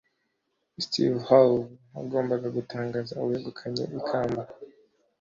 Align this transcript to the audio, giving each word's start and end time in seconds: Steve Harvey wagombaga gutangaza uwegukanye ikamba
Steve 0.85 1.19
Harvey 1.27 1.67
wagombaga 1.95 2.47
gutangaza 2.57 3.13
uwegukanye 3.23 3.83
ikamba 3.99 4.41